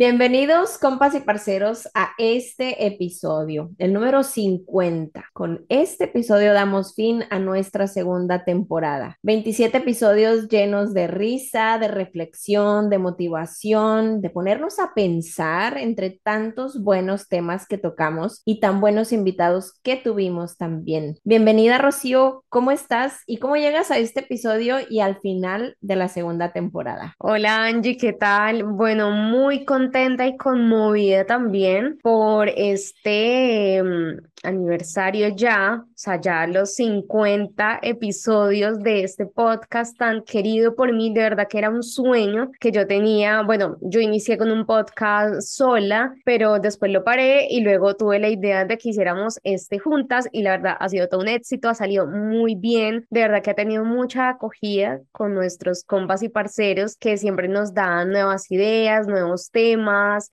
[0.00, 5.26] Bienvenidos, compas y parceros, a este episodio, el número 50.
[5.34, 9.18] Con este episodio damos fin a nuestra segunda temporada.
[9.22, 16.82] 27 episodios llenos de risa, de reflexión, de motivación, de ponernos a pensar entre tantos
[16.82, 21.18] buenos temas que tocamos y tan buenos invitados que tuvimos también.
[21.24, 26.08] Bienvenida, Rocío, ¿cómo estás y cómo llegas a este episodio y al final de la
[26.08, 27.16] segunda temporada?
[27.18, 28.64] Hola, Angie, ¿qué tal?
[28.64, 36.46] Bueno, muy contenta contenta y conmovida también por este mm, aniversario ya, o sea, ya
[36.46, 41.82] los 50 episodios de este podcast tan querido por mí, de verdad que era un
[41.82, 47.48] sueño que yo tenía, bueno, yo inicié con un podcast sola, pero después lo paré
[47.50, 51.08] y luego tuve la idea de que hiciéramos este juntas y la verdad ha sido
[51.08, 55.34] todo un éxito, ha salido muy bien, de verdad que ha tenido mucha acogida con
[55.34, 59.79] nuestros compas y parceros que siempre nos dan nuevas ideas, nuevos temas,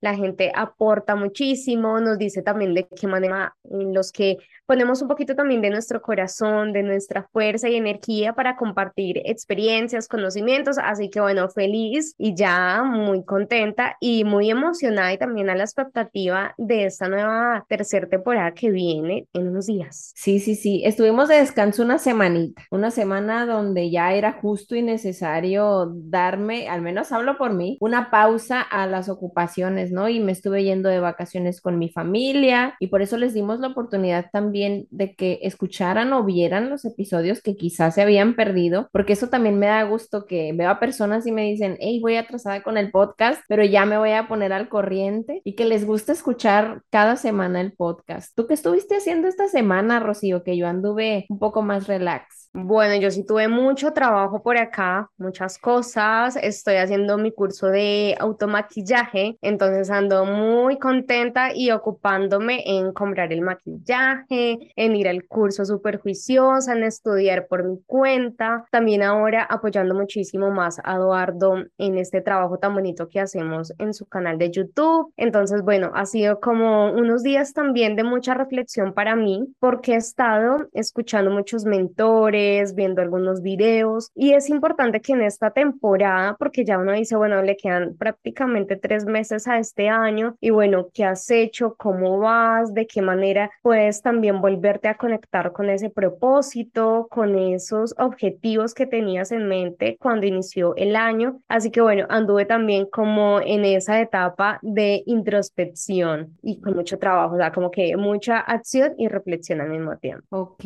[0.01, 4.37] la gente aporta muchísimo, nos dice también de qué manera los que
[4.67, 10.07] ponemos un poquito también de nuestro corazón, de nuestra fuerza y energía para compartir experiencias,
[10.07, 10.77] conocimientos.
[10.77, 15.63] Así que bueno, feliz y ya muy contenta y muy emocionada y también a la
[15.63, 20.11] expectativa de esta nueva tercera temporada que viene en unos días.
[20.15, 20.81] Sí, sí, sí.
[20.83, 26.81] Estuvimos de descanso una semanita, una semana donde ya era justo y necesario darme, al
[26.81, 30.09] menos hablo por mí, una pausa a las ocupaciones, ¿no?
[30.09, 33.67] Y me estuve yendo de vacaciones con mi familia y por eso les dimos la
[33.69, 34.56] oportunidad también
[34.89, 39.59] de que escucharan o vieran los episodios que quizás se habían perdido, porque eso también
[39.59, 42.91] me da gusto que veo a personas y me dicen, hey, voy atrasada con el
[42.91, 47.15] podcast, pero ya me voy a poner al corriente y que les gusta escuchar cada
[47.15, 48.35] semana el podcast.
[48.35, 50.43] ¿Tú qué estuviste haciendo esta semana, Rocío?
[50.43, 52.46] Que yo anduve un poco más relax.
[52.53, 56.35] Bueno, yo sí tuve mucho trabajo por acá, muchas cosas.
[56.37, 63.41] Estoy haciendo mi curso de automaquillaje, entonces ando muy contenta y ocupándome en comprar el
[63.41, 68.65] maquillaje, en ir al curso súper juiciosa, en estudiar por mi cuenta.
[68.71, 73.93] También ahora apoyando muchísimo más a Eduardo en este trabajo tan bonito que hacemos en
[73.93, 75.13] su canal de YouTube.
[75.15, 79.97] Entonces, bueno, ha sido como unos días también de mucha reflexión para mí porque he
[79.97, 82.36] estado escuchando muchos mentores
[82.75, 87.41] viendo algunos videos y es importante que en esta temporada, porque ya uno dice, bueno,
[87.41, 91.75] le quedan prácticamente tres meses a este año y bueno, ¿qué has hecho?
[91.77, 92.73] ¿Cómo vas?
[92.73, 98.85] ¿De qué manera puedes también volverte a conectar con ese propósito, con esos objetivos que
[98.85, 101.41] tenías en mente cuando inició el año?
[101.47, 107.35] Así que bueno, anduve también como en esa etapa de introspección y con mucho trabajo,
[107.35, 110.25] o sea, como que mucha acción y reflexión al mismo tiempo.
[110.29, 110.63] Ok,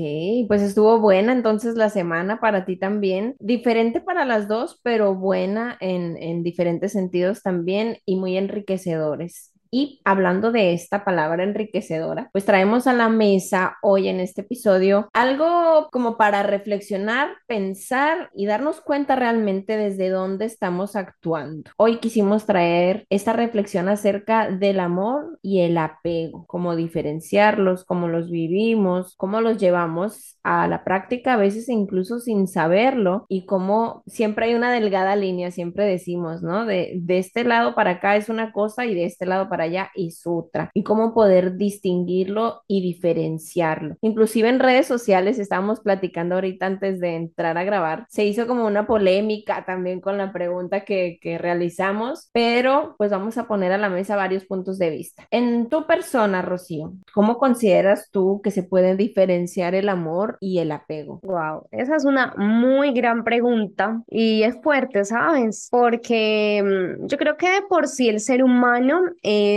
[0.47, 3.35] pues estuvo buena entonces la semana para ti también.
[3.39, 9.50] Diferente para las dos, pero buena en, en diferentes sentidos también y muy enriquecedores.
[9.73, 15.07] Y hablando de esta palabra enriquecedora, pues traemos a la mesa hoy en este episodio
[15.13, 21.71] algo como para reflexionar, pensar y darnos cuenta realmente desde dónde estamos actuando.
[21.77, 28.29] Hoy quisimos traer esta reflexión acerca del amor y el apego, cómo diferenciarlos, cómo los
[28.29, 34.47] vivimos, cómo los llevamos a la práctica, a veces incluso sin saberlo, y cómo siempre
[34.47, 36.65] hay una delgada línea, siempre decimos, ¿no?
[36.65, 39.60] De, de este lado para acá es una cosa y de este lado para
[39.95, 43.95] y Sutra y cómo poder distinguirlo y diferenciarlo.
[44.01, 48.65] Inclusive en redes sociales estábamos platicando ahorita antes de entrar a grabar, se hizo como
[48.65, 53.77] una polémica también con la pregunta que, que realizamos, pero pues vamos a poner a
[53.77, 55.27] la mesa varios puntos de vista.
[55.31, 60.71] En tu persona, Rocío, ¿cómo consideras tú que se puede diferenciar el amor y el
[60.71, 61.19] apego?
[61.23, 65.67] Wow, esa es una muy gran pregunta y es fuerte, ¿sabes?
[65.71, 69.01] Porque mm, yo creo que de por sí el ser humano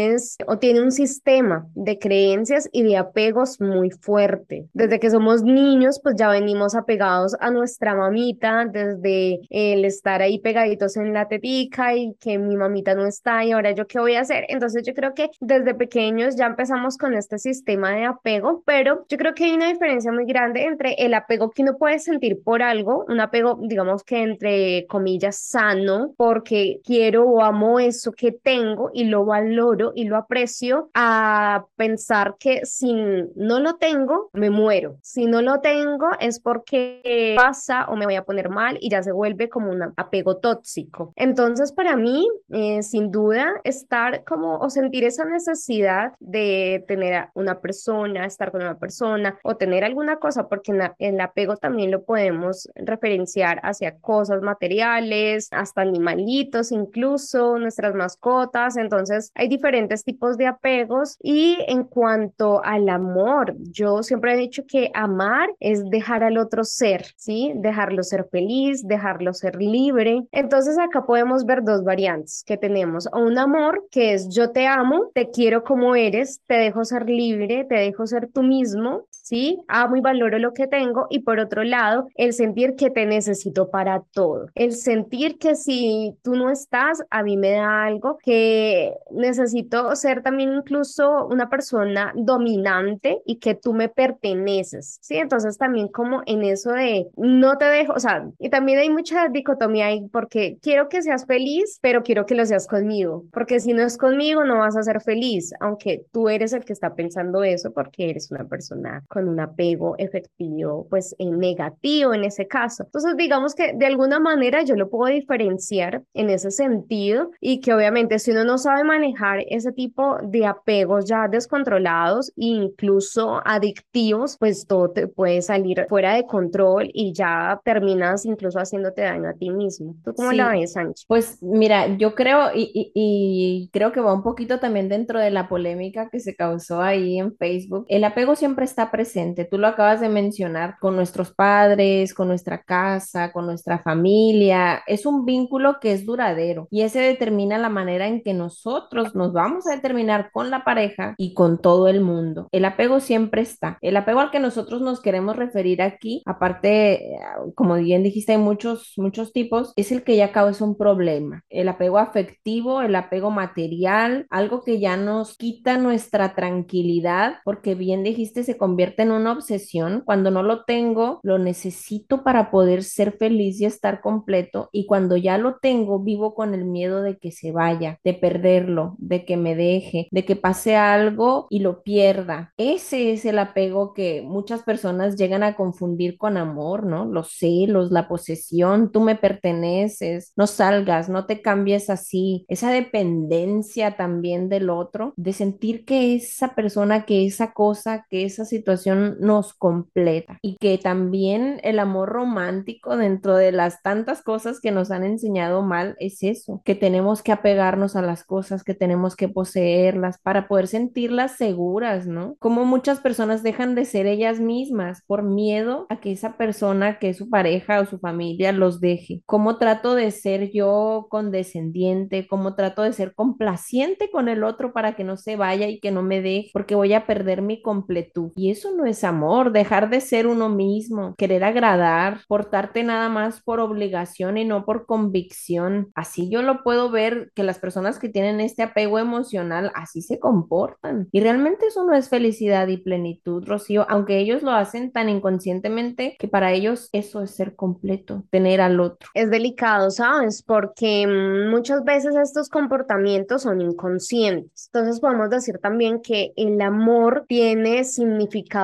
[0.02, 4.66] es o tiene un sistema de creencias y de apegos muy fuerte.
[4.72, 10.38] Desde que somos niños, pues ya venimos apegados a nuestra mamita, desde el estar ahí
[10.38, 14.14] pegaditos en la tetica y que mi mamita no está y ahora yo qué voy
[14.14, 14.44] a hacer.
[14.48, 19.16] Entonces yo creo que desde pequeños ya empezamos con este sistema de apego, pero yo
[19.16, 22.62] creo que hay una diferencia muy grande entre el apego que uno puede sentir por
[22.62, 28.90] algo, un apego digamos que entre comillas sano, porque quiero o amo eso que tengo
[28.92, 32.94] y lo valoro y lo aprecio a pensar que si
[33.36, 34.98] no lo tengo, me muero.
[35.02, 39.02] Si no lo tengo es porque pasa o me voy a poner mal y ya
[39.02, 41.12] se vuelve como un apego tóxico.
[41.16, 47.30] Entonces, para mí, eh, sin duda, estar como o sentir esa necesidad de tener a
[47.34, 51.90] una persona, estar con una persona o tener alguna cosa, porque en el apego también
[51.90, 58.76] lo podemos referenciar hacia cosas materiales, hasta animalitos, incluso nuestras mascotas.
[58.76, 59.73] Entonces, hay diferentes
[60.04, 65.84] tipos de apegos y en cuanto al amor, yo siempre he dicho que amar es
[65.90, 67.52] dejar al otro ser, ¿sí?
[67.56, 70.22] Dejarlo ser feliz, dejarlo ser libre.
[70.32, 73.08] Entonces, acá podemos ver dos variantes que tenemos.
[73.12, 77.64] Un amor que es yo te amo, te quiero como eres, te dejo ser libre,
[77.64, 79.58] te dejo ser tú mismo, ¿sí?
[79.68, 81.06] Amo y valoro lo que tengo.
[81.10, 84.46] Y por otro lado, el sentir que te necesito para todo.
[84.54, 90.22] El sentir que si tú no estás, a mí me da algo, que necesito ser
[90.22, 95.16] también incluso una persona dominante y que tú me perteneces, ¿sí?
[95.16, 99.28] Entonces también como en eso de no te dejo, o sea, y también hay mucha
[99.28, 103.72] dicotomía ahí porque quiero que seas feliz, pero quiero que lo seas conmigo, porque si
[103.72, 107.42] no es conmigo no vas a ser feliz, aunque tú eres el que está pensando
[107.42, 112.82] eso porque eres una persona con un apego efectivo, pues en negativo en ese caso.
[112.82, 117.72] Entonces, digamos que de alguna manera yo lo puedo diferenciar en ese sentido y que
[117.72, 124.36] obviamente si uno no sabe manejar ese tipo de apegos ya descontrolados e incluso adictivos,
[124.36, 129.34] pues todo te puede salir fuera de control y ya terminas incluso haciéndote daño a
[129.34, 129.94] ti mismo.
[130.04, 131.04] ¿Tú cómo la ves, Sánchez?
[131.06, 135.48] Pues mira, yo creo y, y creo que va un poquito también dentro de la
[135.48, 137.86] polémica que se causó ahí en Facebook.
[137.88, 139.03] El apego siempre está presente,
[139.50, 144.82] tú lo acabas de mencionar, con nuestros padres, con nuestra casa, con nuestra familia.
[144.86, 149.32] Es un vínculo que es duradero y ese determina la manera en que nosotros nos
[149.32, 152.48] vamos a determinar con la pareja y con todo el mundo.
[152.52, 153.78] El apego siempre está.
[153.80, 157.18] El apego al que nosotros nos queremos referir aquí, aparte,
[157.54, 161.42] como bien dijiste, hay muchos, muchos tipos, es el que ya causa un problema.
[161.48, 168.02] El apego afectivo, el apego material, algo que ya nos quita nuestra tranquilidad, porque bien
[168.02, 170.02] dijiste, se convierte en una obsesión.
[170.04, 174.68] Cuando no lo tengo, lo necesito para poder ser feliz y estar completo.
[174.72, 178.94] Y cuando ya lo tengo, vivo con el miedo de que se vaya, de perderlo,
[178.98, 182.52] de que me deje, de que pase algo y lo pierda.
[182.56, 187.04] Ese es el apego que muchas personas llegan a confundir con amor, ¿no?
[187.04, 192.44] Los celos, la posesión, tú me perteneces, no salgas, no te cambies así.
[192.48, 198.44] Esa dependencia también del otro, de sentir que esa persona, que esa cosa, que esa
[198.44, 204.70] situación nos completa y que también el amor romántico dentro de las tantas cosas que
[204.70, 209.16] nos han enseñado mal es eso, que tenemos que apegarnos a las cosas, que tenemos
[209.16, 212.36] que poseerlas para poder sentirlas seguras, ¿no?
[212.38, 217.10] Como muchas personas dejan de ser ellas mismas por miedo a que esa persona, que
[217.10, 219.22] es su pareja o su familia, los deje.
[219.26, 222.26] ¿Cómo trato de ser yo condescendiente?
[222.26, 225.90] ¿Cómo trato de ser complaciente con el otro para que no se vaya y que
[225.90, 226.50] no me deje?
[226.52, 228.32] Porque voy a perder mi completud.
[228.36, 233.42] Y eso no es amor, dejar de ser uno mismo, querer agradar, portarte nada más
[233.42, 235.90] por obligación y no por convicción.
[235.94, 240.18] Así yo lo puedo ver que las personas que tienen este apego emocional así se
[240.18, 241.08] comportan.
[241.12, 246.16] Y realmente eso no es felicidad y plenitud, Rocío, aunque ellos lo hacen tan inconscientemente
[246.18, 249.08] que para ellos eso es ser completo, tener al otro.
[249.14, 250.42] Es delicado, ¿sabes?
[250.42, 254.70] Porque mm, muchas veces estos comportamientos son inconscientes.
[254.72, 257.84] Entonces podemos decir también que el amor tiene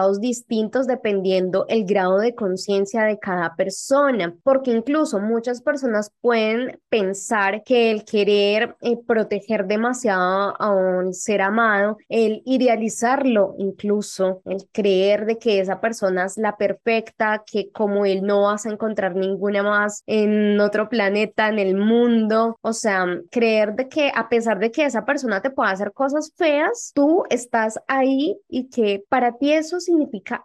[0.01, 6.81] significados distintos dependiendo el grado de conciencia de cada persona, porque incluso muchas personas pueden
[6.89, 14.67] pensar que el querer eh, proteger demasiado a un ser amado, el idealizarlo incluso, el
[14.73, 19.15] creer de que esa persona es la perfecta, que como él no vas a encontrar
[19.15, 24.59] ninguna más en otro planeta, en el mundo, o sea, creer de que a pesar
[24.59, 29.37] de que esa persona te pueda hacer cosas feas, tú estás ahí y que para
[29.37, 29.90] ti eso significa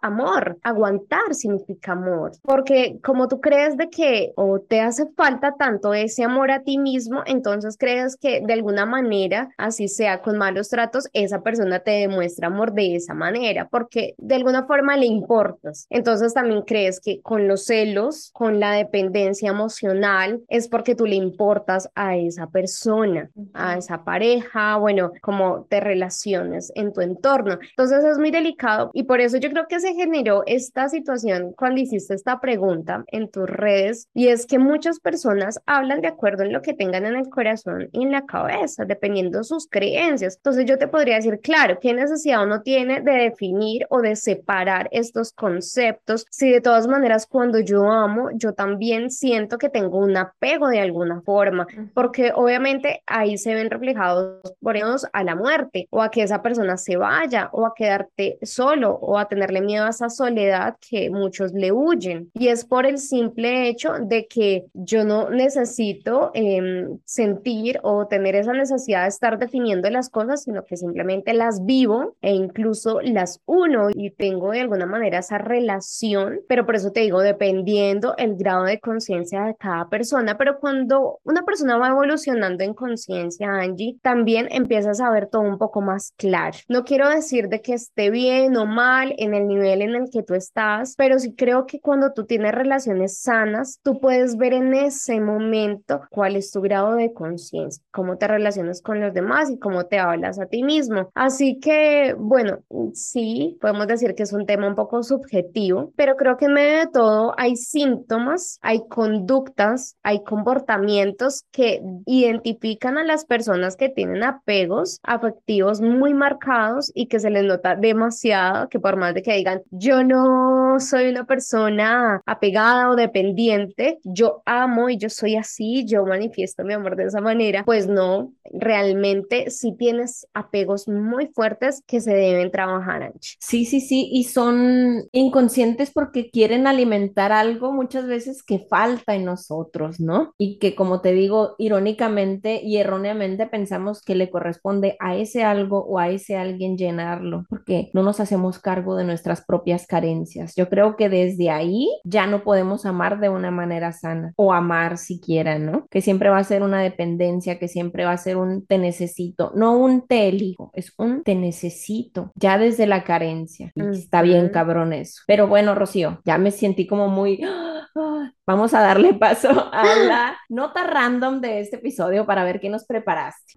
[0.02, 5.94] amor, aguantar significa amor, porque como tú crees de que o te hace falta tanto
[5.94, 10.68] ese amor a ti mismo, entonces crees que de alguna manera, así sea con malos
[10.68, 15.86] tratos, esa persona te demuestra amor de esa manera, porque de alguna forma le importas.
[15.90, 21.16] Entonces también crees que con los celos, con la dependencia emocional, es porque tú le
[21.16, 27.58] importas a esa persona, a esa pareja, bueno, como te relaciones en tu entorno.
[27.70, 31.80] Entonces es muy delicado y por eso yo creo que se generó esta situación cuando
[31.80, 36.52] hiciste esta pregunta en tus redes y es que muchas personas hablan de acuerdo en
[36.52, 40.36] lo que tengan en el corazón y en la cabeza, dependiendo su sus creencias.
[40.36, 44.88] Entonces yo te podría decir, claro, ¿qué necesidad uno tiene de definir o de separar
[44.92, 50.16] estos conceptos si de todas maneras cuando yo amo, yo también siento que tengo un
[50.16, 55.88] apego de alguna forma, porque obviamente ahí se ven reflejados, por ejemplo, a la muerte
[55.90, 59.84] o a que esa persona se vaya o a quedarte solo o a tenerle miedo
[59.84, 62.30] a esa soledad que muchos le huyen.
[62.34, 68.34] Y es por el simple hecho de que yo no necesito em, sentir o tener
[68.34, 73.40] esa necesidad de estar definiendo las cosas, sino que simplemente las vivo e incluso las
[73.46, 78.36] uno y tengo de alguna manera esa relación, pero por eso te digo, dependiendo el
[78.36, 83.98] grado de conciencia de cada persona, pero cuando una persona va evolucionando en conciencia, Angie,
[84.02, 86.58] también empiezas a ver todo un poco más claro.
[86.68, 90.22] No quiero decir de que esté bien o mal en el nivel en el que
[90.22, 94.74] tú estás, pero sí creo que cuando tú tienes relaciones sanas, tú puedes ver en
[94.74, 99.58] ese momento cuál es tu grado de conciencia, cómo te relacionas con los demás y
[99.58, 101.10] cómo te hablas a ti mismo.
[101.14, 102.58] Así que, bueno,
[102.92, 106.78] sí, podemos decir que es un tema un poco subjetivo, pero creo que en medio
[106.78, 114.22] de todo hay síntomas, hay conductas, hay comportamientos que identifican a las personas que tienen
[114.22, 119.34] apegos afectivos muy marcados y que se les nota demasiado, que por más de que
[119.34, 125.84] digan, yo no soy una persona apegada o dependiente, yo amo y yo soy así,
[125.86, 131.82] yo manifiesto mi amor de esa manera, pues no, realmente sí tienes apegos muy fuertes
[131.86, 133.36] que se deben trabajar, Angie.
[133.40, 139.24] Sí, sí, sí, y son inconscientes porque quieren alimentar algo muchas veces que falta en
[139.24, 140.34] nosotros, ¿no?
[140.38, 145.84] Y que como te digo, irónicamente y erróneamente pensamos que le corresponde a ese algo
[145.84, 150.54] o a ese alguien llenarlo, porque no nos hacemos cargo de nuestras propias carencias.
[150.54, 154.98] Yo creo que desde ahí ya no podemos amar de una manera sana o amar
[154.98, 155.86] siquiera, ¿no?
[155.90, 159.52] Que siempre va a ser una dependencia, que siempre va a ser un te necesito,
[159.54, 163.72] no un te elijo, es un te necesito, ya desde la carencia.
[163.76, 165.22] está bien cabrón eso.
[165.26, 167.40] Pero bueno, Rocío, ya me sentí como muy...
[168.46, 172.84] Vamos a darle paso a la nota random de este episodio para ver qué nos
[172.84, 173.54] preparaste.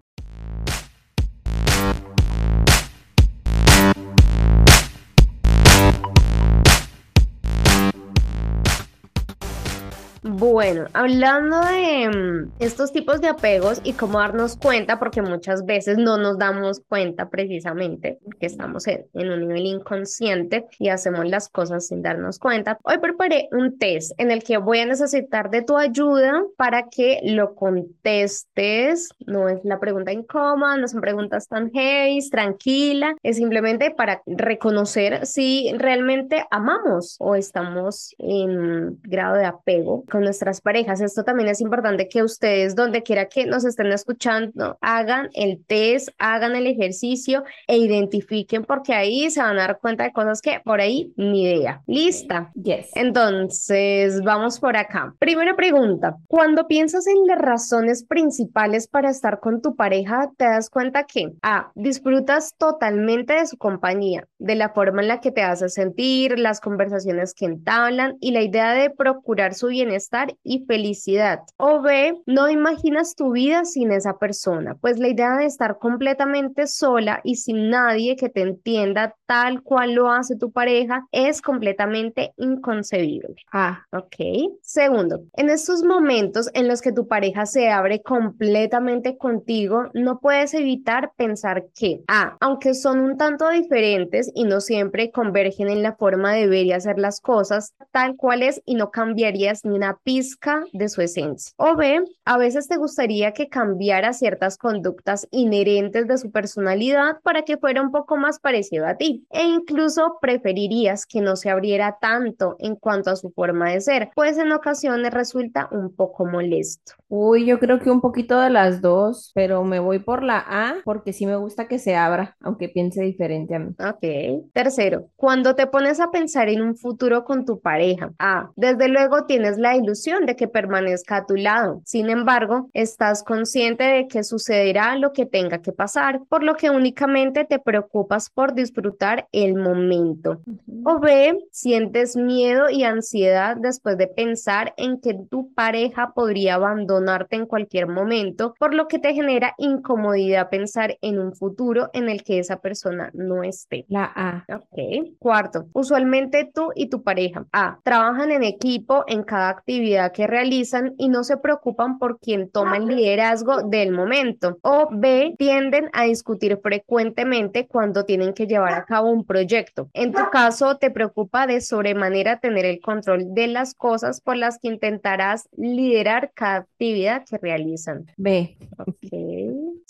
[10.40, 15.98] Bueno, hablando de mm, estos tipos de apegos y cómo darnos cuenta, porque muchas veces
[15.98, 21.88] no nos damos cuenta precisamente que estamos en, un nivel inconsciente y hacemos las cosas
[21.88, 22.78] sin darnos cuenta.
[22.84, 27.20] Hoy preparé un test en el que voy a necesitar de tu ayuda para que
[27.22, 29.10] lo contestes.
[29.26, 35.26] No es la pregunta incómoda, no son preguntas tan heavy, tranquila, es simplemente para reconocer
[35.26, 41.00] si realmente amamos o estamos en grado de apego con nuestras parejas.
[41.00, 46.10] Esto también es importante que ustedes, donde quiera que nos estén escuchando, hagan el test,
[46.18, 50.60] hagan el ejercicio e identifiquen porque ahí se van a dar cuenta de cosas que
[50.64, 51.82] por ahí ni idea.
[51.88, 52.52] ¿Lista?
[52.54, 52.90] Yes.
[52.94, 55.14] Entonces, vamos por acá.
[55.18, 60.70] Primera pregunta, cuando piensas en las razones principales para estar con tu pareja, te das
[60.70, 65.42] cuenta que A, disfrutas totalmente de su compañía, de la forma en la que te
[65.42, 71.40] hace sentir, las conversaciones que entablan y la idea de procurar su bienestar y felicidad.
[71.56, 76.66] O B, no imaginas tu vida sin esa persona, pues la idea de estar completamente
[76.66, 82.32] sola y sin nadie que te entienda tal cual lo hace tu pareja es completamente
[82.36, 83.34] inconcebible.
[83.52, 84.16] Ah, ok.
[84.62, 90.54] Segundo, en estos momentos en los que tu pareja se abre completamente contigo, no puedes
[90.54, 95.94] evitar pensar que, A, aunque son un tanto diferentes y no siempre convergen en la
[95.96, 99.98] forma de ver y hacer las cosas tal cual es y no cambiarías ni una
[100.10, 101.52] pizca de su esencia.
[101.56, 107.42] O B, a veces te gustaría que cambiara ciertas conductas inherentes de su personalidad para
[107.42, 109.24] que fuera un poco más parecido a ti.
[109.30, 114.10] E incluso preferirías que no se abriera tanto en cuanto a su forma de ser,
[114.16, 116.94] pues en ocasiones resulta un poco molesto.
[117.06, 120.74] Uy, yo creo que un poquito de las dos, pero me voy por la A
[120.84, 123.76] porque sí me gusta que se abra, aunque piense diferente a mí.
[123.78, 124.50] Ok.
[124.52, 129.26] Tercero, cuando te pones a pensar en un futuro con tu pareja, A, desde luego
[129.26, 131.82] tienes la ilusión de que permanezca a tu lado.
[131.84, 136.70] Sin embargo, estás consciente de que sucederá lo que tenga que pasar, por lo que
[136.70, 140.40] únicamente te preocupas por disfrutar el momento.
[140.84, 147.26] O B, sientes miedo y ansiedad después de pensar en que tu pareja podría abandonar
[147.30, 152.22] en cualquier momento, por lo que te genera incomodidad pensar en un futuro en el
[152.22, 153.84] que esa persona no esté.
[153.88, 154.44] La A.
[154.48, 155.16] Ok.
[155.18, 157.78] Cuarto, usualmente tú y tu pareja A.
[157.82, 162.50] Trabajan en equipo en cada actividad actividad que realizan y no se preocupan por quien
[162.50, 164.58] toma el liderazgo del momento.
[164.62, 169.88] O B, tienden a discutir frecuentemente cuando tienen que llevar a cabo un proyecto.
[169.94, 174.58] En tu caso, te preocupa de sobremanera tener el control de las cosas por las
[174.58, 178.06] que intentarás liderar cada actividad que realizan.
[178.16, 178.56] B.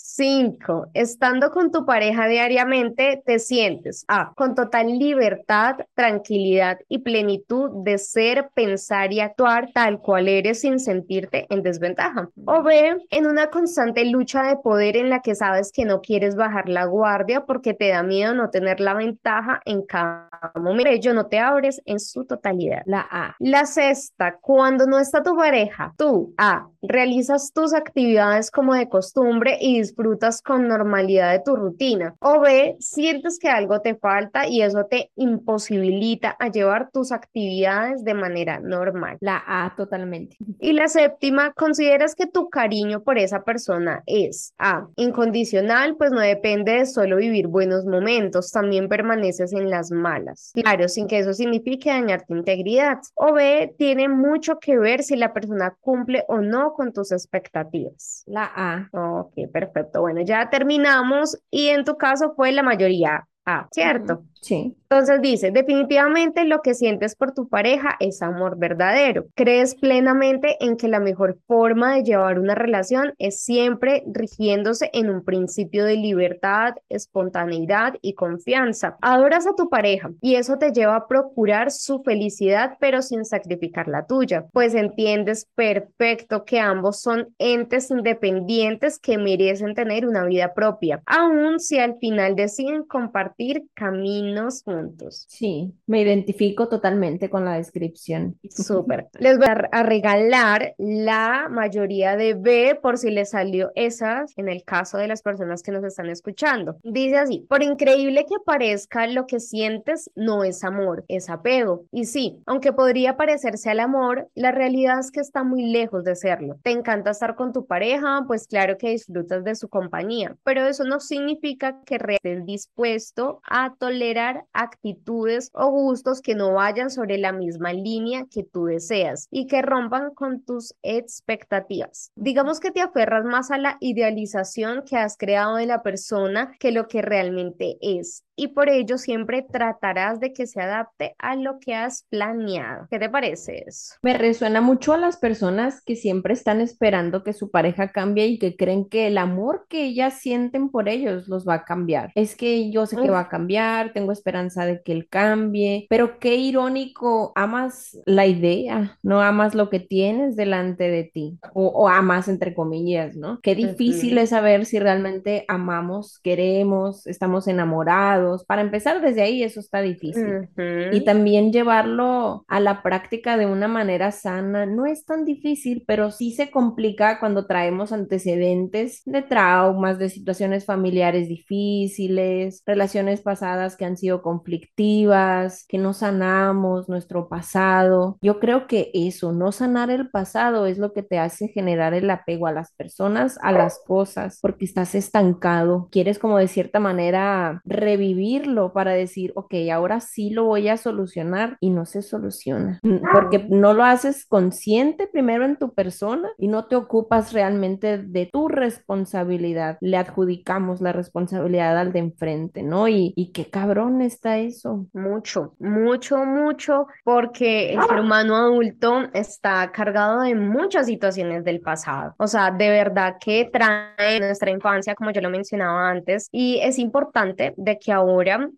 [0.03, 7.83] Cinco, estando con tu pareja diariamente, te sientes A, con total libertad, tranquilidad y plenitud
[7.83, 12.29] de ser, pensar y actuar tal cual eres sin sentirte en desventaja.
[12.45, 16.35] O B, en una constante lucha de poder en la que sabes que no quieres
[16.35, 20.89] bajar la guardia porque te da miedo no tener la ventaja en cada momento.
[20.89, 22.81] Ello no te abres en su totalidad.
[22.85, 23.35] La A.
[23.37, 29.57] La sexta, cuando no está tu pareja, tú A, realizas tus actividades como de costumbre
[29.61, 32.15] y disfrutas con normalidad de tu rutina.
[32.19, 38.03] O B, sientes que algo te falta y eso te imposibilita a llevar tus actividades
[38.03, 39.17] de manera normal.
[39.19, 40.37] La A, totalmente.
[40.59, 46.19] Y la séptima, consideras que tu cariño por esa persona es A, incondicional, pues no
[46.19, 50.51] depende de solo vivir buenos momentos, también permaneces en las malas.
[50.53, 52.99] Claro, sin que eso signifique dañar tu integridad.
[53.15, 58.23] O B, tiene mucho que ver si la persona cumple o no con tus expectativas.
[58.27, 58.89] La A.
[58.93, 59.80] Ok, perfecto.
[59.99, 64.23] Bueno, ya terminamos y en tu caso fue la mayoría A, ¿cierto?
[64.41, 64.75] Sí.
[64.89, 69.27] Entonces dice, definitivamente lo que sientes por tu pareja es amor verdadero.
[69.35, 75.09] Crees plenamente en que la mejor forma de llevar una relación es siempre rigiéndose en
[75.09, 78.97] un principio de libertad, espontaneidad y confianza.
[79.01, 83.87] Adoras a tu pareja y eso te lleva a procurar su felicidad pero sin sacrificar
[83.87, 90.53] la tuya, pues entiendes perfecto que ambos son entes independientes que merecen tener una vida
[90.53, 94.30] propia, aun si al final deciden compartir caminos
[94.63, 95.25] juntos.
[95.27, 98.37] Sí, me identifico totalmente con la descripción.
[98.49, 99.09] Súper.
[99.19, 104.63] Les voy a regalar la mayoría de B por si les salió esas en el
[104.63, 106.77] caso de las personas que nos están escuchando.
[106.83, 111.85] Dice así, por increíble que parezca, lo que sientes no es amor, es apego.
[111.91, 116.15] Y sí, aunque podría parecerse al amor, la realidad es que está muy lejos de
[116.15, 116.57] serlo.
[116.63, 120.83] Te encanta estar con tu pareja, pues claro que disfrutas de su compañía, pero eso
[120.83, 124.20] no significa que estés dispuesto a tolerar
[124.53, 129.61] actitudes o gustos que no vayan sobre la misma línea que tú deseas y que
[129.61, 132.11] rompan con tus expectativas.
[132.15, 136.71] Digamos que te aferras más a la idealización que has creado de la persona que
[136.71, 141.59] lo que realmente es y por ello siempre tratarás de que se adapte a lo
[141.59, 142.87] que has planeado.
[142.89, 143.93] ¿Qué te parece eso?
[144.01, 148.39] Me resuena mucho a las personas que siempre están esperando que su pareja cambie y
[148.39, 152.11] que creen que el amor que ellas sienten por ellos los va a cambiar.
[152.15, 156.17] Es que yo sé que va a cambiar, tengo esperanza de que él cambie, pero
[156.17, 161.87] qué irónico, amas la idea, no amas lo que tienes delante de ti o, o
[161.87, 163.39] amas entre comillas, ¿no?
[163.43, 169.59] Qué difícil es saber si realmente amamos, queremos, estamos enamorados para empezar, desde ahí eso
[169.59, 170.49] está difícil.
[170.91, 176.11] Y también llevarlo a la práctica de una manera sana no es tan difícil, pero
[176.11, 183.85] sí se complica cuando traemos antecedentes de traumas, de situaciones familiares difíciles, relaciones pasadas que
[183.85, 188.17] han sido conflictivas, que no sanamos nuestro pasado.
[188.21, 192.09] Yo creo que eso, no sanar el pasado es lo que te hace generar el
[192.09, 195.89] apego a las personas, a las cosas, porque estás estancado.
[195.91, 200.77] Quieres como de cierta manera revivir vivirlo para decir, ok, ahora sí lo voy a
[200.77, 202.79] solucionar y no se soluciona,
[203.13, 208.29] porque no lo haces consciente primero en tu persona y no te ocupas realmente de
[208.31, 209.77] tu responsabilidad.
[209.81, 212.87] Le adjudicamos la responsabilidad al de enfrente, ¿no?
[212.87, 214.87] Y, y qué cabrón está eso.
[214.93, 222.15] Mucho, mucho, mucho, porque el ser humano adulto está cargado de muchas situaciones del pasado.
[222.17, 226.79] O sea, de verdad que trae nuestra infancia, como yo lo mencionaba antes, y es
[226.79, 228.00] importante de que ahora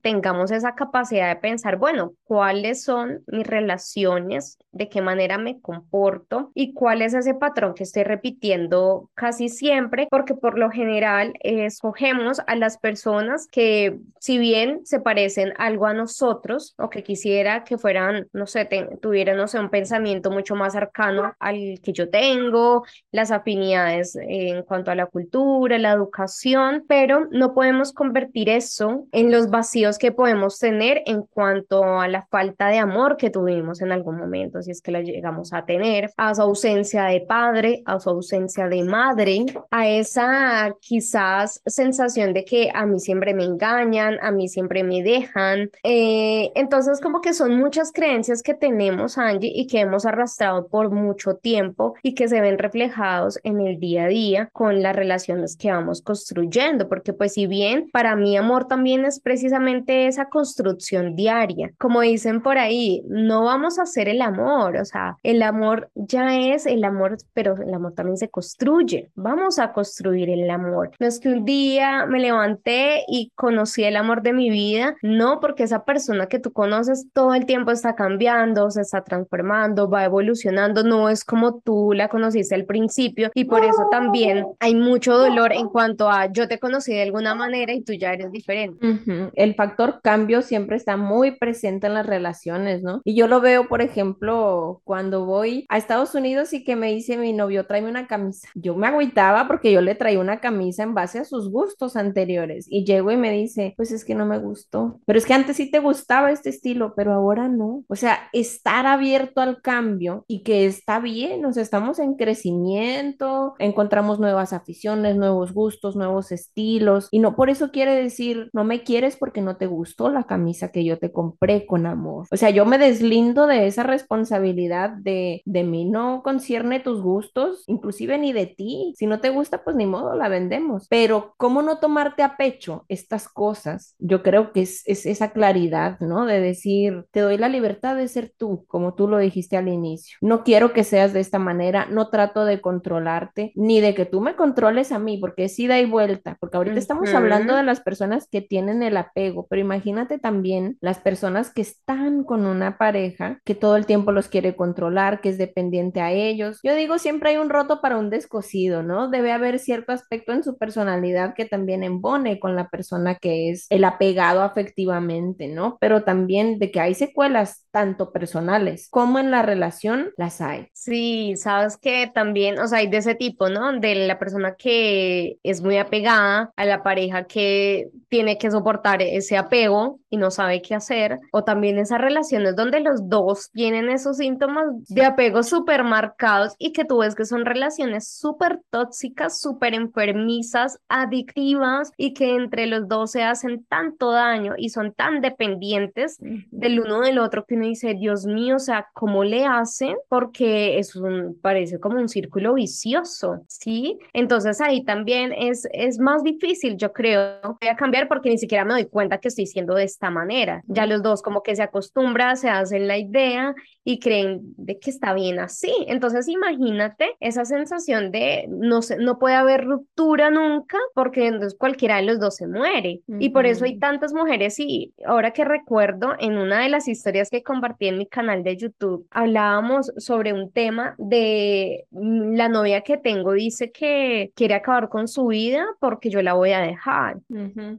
[0.01, 6.51] tengamos esa capacidad de pensar, bueno, cuáles son mis relaciones, de qué manera me comporto
[6.53, 12.41] y cuál es ese patrón que estoy repitiendo casi siempre, porque por lo general escogemos
[12.47, 17.77] a las personas que si bien se parecen algo a nosotros o que quisiera que
[17.77, 18.67] fueran, no sé,
[19.01, 24.63] tuvieran, no sé, un pensamiento mucho más cercano al que yo tengo, las afinidades en
[24.63, 30.11] cuanto a la cultura, la educación, pero no podemos convertir eso en los vacíos que
[30.11, 34.69] podemos tener en cuanto a la falta de amor que tuvimos en algún momento, si
[34.69, 38.83] es que la llegamos a tener, a su ausencia de padre, a su ausencia de
[38.83, 44.83] madre, a esa quizás sensación de que a mí siempre me engañan, a mí siempre
[44.83, 45.71] me dejan.
[45.83, 50.91] Eh, entonces, como que son muchas creencias que tenemos, Angie, y que hemos arrastrado por
[50.91, 55.57] mucho tiempo y que se ven reflejados en el día a día con las relaciones
[55.57, 61.15] que vamos construyendo, porque pues si bien para mí amor también es precisamente esa construcción
[61.15, 65.89] diaria, como dicen por ahí, no vamos a hacer el amor, o sea, el amor
[65.95, 70.91] ya es el amor, pero el amor también se construye, vamos a construir el amor.
[70.99, 75.39] No es que un día me levanté y conocí el amor de mi vida, no
[75.39, 80.05] porque esa persona que tú conoces todo el tiempo está cambiando, se está transformando, va
[80.05, 85.17] evolucionando, no es como tú la conociste al principio y por eso también hay mucho
[85.17, 88.99] dolor en cuanto a yo te conocí de alguna manera y tú ya eres diferente.
[89.33, 93.01] El factor cambio siempre está muy presente en las relaciones, ¿no?
[93.03, 97.17] Y yo lo veo, por ejemplo, cuando voy a Estados Unidos y que me dice
[97.17, 98.47] mi novio, tráeme una camisa.
[98.55, 102.65] Yo me agüitaba porque yo le traía una camisa en base a sus gustos anteriores
[102.69, 105.57] y llego y me dice, pues es que no me gustó, pero es que antes
[105.57, 107.83] sí te gustaba este estilo, pero ahora no.
[107.87, 114.19] O sea, estar abierto al cambio y que está bien, nos estamos en crecimiento, encontramos
[114.19, 119.17] nuevas aficiones, nuevos gustos, nuevos estilos y no por eso quiere decir, no me quieres
[119.17, 122.27] porque no te gustó la camisa que yo te compré con amor.
[122.31, 127.63] O sea, yo me deslindo de esa responsabilidad de, de mí no concierne tus gustos,
[127.67, 128.93] inclusive ni de ti.
[128.97, 130.87] Si no te gusta, pues ni modo, la vendemos.
[130.89, 133.95] Pero ¿cómo no tomarte a pecho estas cosas?
[133.99, 136.25] Yo creo que es, es esa claridad, ¿no?
[136.25, 140.17] De decir, te doy la libertad de ser tú, como tú lo dijiste al inicio.
[140.21, 144.21] No quiero que seas de esta manera, no trato de controlarte, ni de que tú
[144.21, 147.81] me controles a mí, porque es ida y vuelta, porque ahorita estamos hablando de las
[147.81, 153.39] personas que tienen el apego, pero imagínate también las personas que están con una pareja
[153.43, 156.59] que todo el tiempo los quiere controlar, que es dependiente a ellos.
[156.63, 159.09] Yo digo, siempre hay un roto para un descosido, ¿no?
[159.09, 163.67] Debe haber cierto aspecto en su personalidad que también embone con la persona que es
[163.69, 165.77] el apegado afectivamente, ¿no?
[165.79, 170.67] Pero también de que hay secuelas tanto personales como en la relación, las hay.
[170.73, 173.79] Sí, sabes que también, o sea, hay de ese tipo, ¿no?
[173.79, 179.37] De la persona que es muy apegada a la pareja que tiene que soportar ese
[179.37, 184.17] apego y no sabe qué hacer, o también esas relaciones donde los dos tienen esos
[184.17, 189.73] síntomas de apego súper marcados y que tú ves que son relaciones súper tóxicas, súper
[189.73, 196.17] enfermizas, adictivas y que entre los dos se hacen tanto daño y son tan dependientes
[196.51, 199.95] del uno del otro que uno dice, Dios mío, o sea, ¿cómo le hacen?
[200.09, 203.97] Porque es un, parece como un círculo vicioso, ¿sí?
[204.13, 208.62] Entonces ahí también es, es más difícil, yo creo, voy a cambiar porque ni siquiera
[208.65, 210.63] me doy cuenta que estoy siendo de esta manera.
[210.67, 214.89] Ya los dos como que se acostumbran, se hacen la idea y creen de que
[214.89, 215.73] está bien así.
[215.87, 221.97] Entonces imagínate esa sensación de no, se, no puede haber ruptura nunca porque entonces cualquiera
[221.97, 223.01] de los dos se muere.
[223.19, 227.29] Y por eso hay tantas mujeres y ahora que recuerdo en una de las historias
[227.29, 232.81] que compartí en mi canal de YouTube, hablábamos sobre un tema de mm, la novia
[232.81, 237.17] que tengo dice que quiere acabar con su vida porque yo la voy a dejar.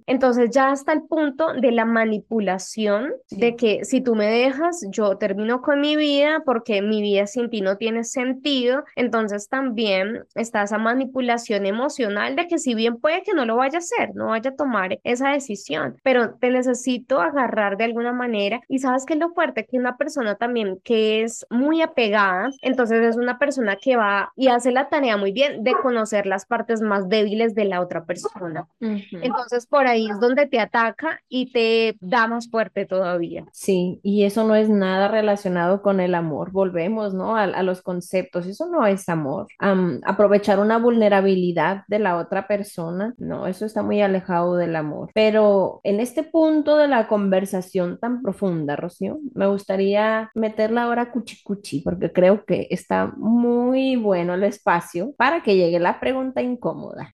[0.06, 5.16] Entonces ya hasta el punto de la manipulación de que si tú me dejas, yo
[5.16, 8.84] termino con mi vida porque mi vida sin ti no tiene sentido.
[8.96, 13.78] Entonces también está esa manipulación emocional de que si bien puede que no lo vaya
[13.78, 18.60] a hacer, no vaya a tomar esa decisión, pero te necesito agarrar de alguna manera
[18.68, 23.02] y sabes que es lo fuerte que una persona también que es muy apegada, entonces
[23.02, 26.80] es una persona que va y hace la tarea muy bien de conocer las partes
[26.80, 28.66] más débiles de la otra persona.
[28.80, 33.44] Entonces por ahí es donde te ataca y te da más fuerte todavía.
[33.52, 36.50] Sí, y eso no es nada relacionado con el amor.
[36.50, 37.36] Volvemos, ¿no?
[37.36, 38.46] A, los conceptos.
[38.46, 39.46] Eso no es amor.
[40.04, 45.10] aprovechar una vulnerabilidad de la otra persona, no, eso está muy alejado del amor.
[45.12, 51.42] Pero en este punto de la conversación tan profunda, Rocío, me gustaría meterla ahora cuchi
[51.44, 57.12] cuchi, porque creo que está muy bueno el espacio para que llegue la pregunta incómoda.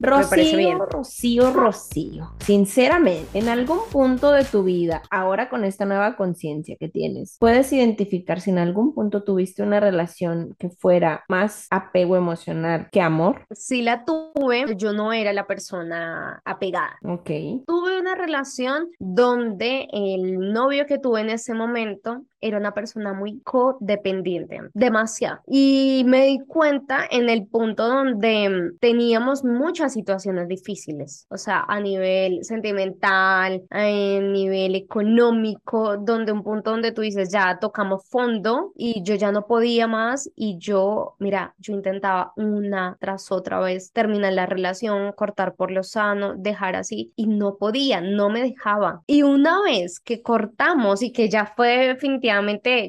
[0.00, 6.76] Rocío, Rocío, Rocío, sinceramente, en algún punto de tu vida, ahora con esta nueva conciencia
[6.78, 12.16] que tienes, ¿puedes identificar si en algún punto tuviste una relación que fuera más apego
[12.16, 13.44] emocional que amor?
[13.50, 16.98] Sí la tuve, yo no era la persona apegada.
[17.04, 17.30] Ok.
[17.66, 23.40] Tuve una relación donde el novio que tuve en ese momento era una persona muy
[23.40, 25.40] codependiente, demasiado.
[25.46, 31.64] Y me di cuenta en el punto donde mm, teníamos muchas situaciones difíciles, o sea,
[31.68, 38.72] a nivel sentimental, a nivel económico, donde un punto donde tú dices, ya tocamos fondo
[38.76, 43.92] y yo ya no podía más y yo, mira, yo intentaba una tras otra vez
[43.92, 49.02] terminar la relación, cortar por lo sano, dejar así y no podía, no me dejaba.
[49.06, 52.27] Y una vez que cortamos y que ya fue definitivamente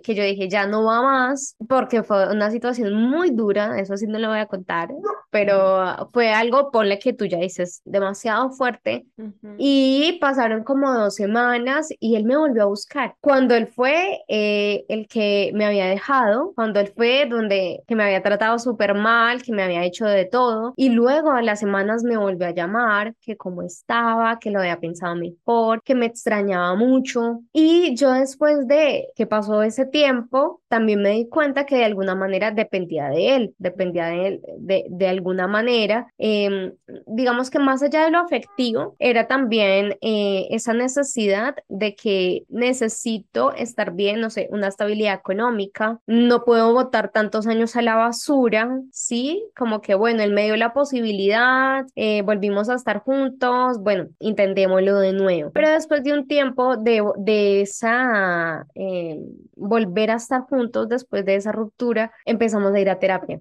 [0.03, 4.05] que yo dije, ya no va más, porque fue una situación muy dura, eso sí
[4.07, 4.89] no lo voy a contar,
[5.29, 9.05] pero fue algo, ponle que tú ya dices, demasiado fuerte.
[9.57, 13.15] Y pasaron como dos semanas y él me volvió a buscar.
[13.21, 18.03] Cuando él fue eh, el que me había dejado, cuando él fue donde que me
[18.03, 22.03] había tratado súper mal, que me había hecho de todo, y luego a las semanas
[22.03, 26.75] me volvió a llamar, que cómo estaba, que lo había pensado mejor, que me extrañaba
[26.75, 27.41] mucho.
[27.53, 32.15] Y yo después de que pasó ese tiempo, también me di cuenta que de alguna
[32.15, 36.07] manera dependía de él, dependía de él de, de alguna manera.
[36.17, 36.73] Em,
[37.07, 43.53] digamos que más allá de lo afectivo, era también eh, esa necesidad de que necesito
[43.53, 48.79] estar bien, no sé, una estabilidad económica, no puedo botar tantos años a la basura,
[48.91, 49.45] ¿sí?
[49.55, 54.99] Como que, bueno, en medio de la posibilidad, eh, volvimos a estar juntos, bueno, intentémoslo
[54.99, 55.51] de nuevo.
[55.51, 59.18] Pero después de un tiempo de, de esa, eh,
[59.55, 63.39] volver a estar juntos después de esa ruptura, empezamos a ir a terapia.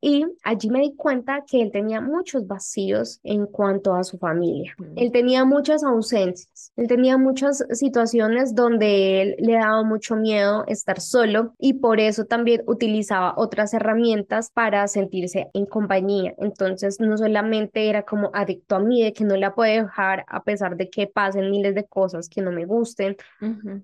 [0.00, 4.74] Y allí me di cuenta que él tenía muchos vacíos en cuanto a su familia.
[4.96, 11.00] Él tenía muchas ausencias, él tenía muchas situaciones donde él le daba mucho miedo estar
[11.00, 16.34] solo y por eso también utilizaba otras herramientas para sentirse en compañía.
[16.38, 20.42] Entonces no solamente era como adicto a mí, de que no la puede dejar a
[20.42, 23.16] pesar de que pasen miles de cosas que no me gusten,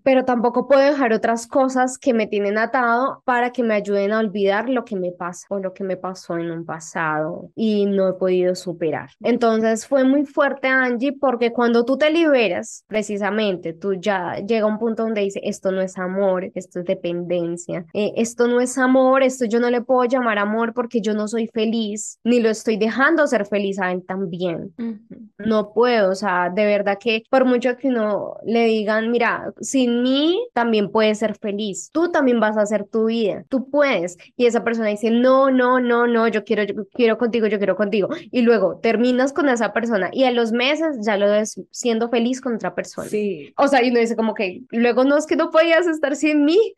[0.02, 4.18] pero tampoco puedo dejar otras cosas que me tienen atado para que me ayuden a
[4.18, 8.08] olvidar lo que me pasa o lo que me pasó en un pasado y no
[8.08, 9.10] he podido superar.
[9.22, 14.80] Entonces fue muy fuerte Angie porque cuando tú te liberas, precisamente, tú ya llega un
[14.80, 19.22] punto donde dice, esto no es amor, esto es dependencia, eh, esto no es amor,
[19.22, 22.76] esto yo no le puedo llamar amor porque yo no soy feliz, ni lo estoy
[22.76, 24.74] dejando ser feliz a él también.
[25.38, 30.02] No puedo, o sea, de verdad que por mucho que no le digan, mira, sin
[30.02, 34.18] mí también puedes ser feliz, tú también vas a hacer tu vida, tú puedes.
[34.36, 37.76] Y esa persona dice, no, no, no, no, yo quiero, yo quiero contigo, yo quiero
[37.76, 38.08] contigo.
[38.30, 42.40] Y luego terminas con esa persona y a los meses ya lo ves siendo feliz
[42.40, 43.08] con otra persona.
[43.08, 43.52] Sí.
[43.56, 46.44] O sea, y uno dice como que luego no es que no podías estar sin
[46.44, 46.74] mí,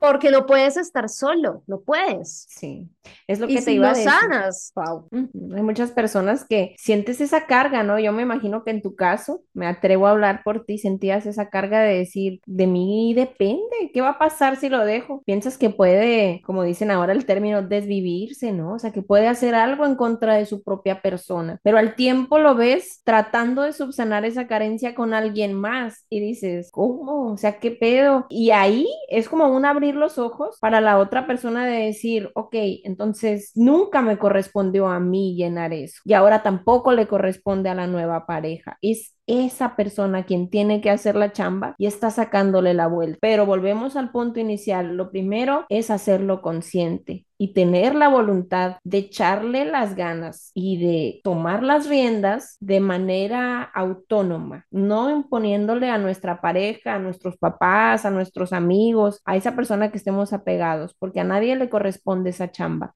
[0.00, 2.46] porque no puedes estar solo, no puedes.
[2.48, 2.88] Sí,
[3.26, 4.10] es lo que te iba a decir.
[4.10, 4.72] sanas.
[4.74, 5.08] Wow.
[5.54, 7.98] Hay muchas personas que sientes esa carga, ¿no?
[7.98, 11.48] Yo me imagino que en tu caso, me atrevo a hablar por ti, sentías esa
[11.48, 13.47] carga de decir, de mí depende,
[13.92, 15.22] ¿qué va a pasar si lo dejo?
[15.24, 18.74] Piensas que puede, como dicen ahora el término, desvivirse, ¿no?
[18.74, 22.38] O sea, que puede hacer algo en contra de su propia persona, pero al tiempo
[22.38, 27.32] lo ves tratando de subsanar esa carencia con alguien más y dices, ¿cómo?
[27.32, 28.26] O sea, ¿qué pedo?
[28.28, 32.54] Y ahí es como un abrir los ojos para la otra persona de decir, ok,
[32.84, 37.86] entonces nunca me correspondió a mí llenar eso y ahora tampoco le corresponde a la
[37.86, 38.78] nueva pareja.
[38.82, 43.18] Es esa persona quien tiene que hacer la chamba y está sacándole la vuelta.
[43.20, 44.96] Pero volvemos al punto inicial.
[44.96, 51.20] Lo primero es hacerlo consciente y tener la voluntad de echarle las ganas y de
[51.22, 58.10] tomar las riendas de manera autónoma, no imponiéndole a nuestra pareja, a nuestros papás, a
[58.10, 62.94] nuestros amigos, a esa persona que estemos apegados, porque a nadie le corresponde esa chamba.